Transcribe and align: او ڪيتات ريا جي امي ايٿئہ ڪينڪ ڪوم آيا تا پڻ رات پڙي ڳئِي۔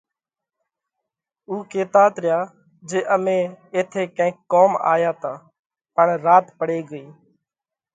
او 1.49 1.55
ڪيتات 1.71 2.13
ريا 2.23 2.39
جي 2.89 2.99
امي 3.15 3.39
ايٿئہ 3.75 4.03
ڪينڪ 4.17 4.35
ڪوم 4.51 4.71
آيا 4.93 5.11
تا 5.21 5.33
پڻ 5.95 6.07
رات 6.25 6.45
پڙي 6.59 6.79
ڳئِي۔ 6.89 7.05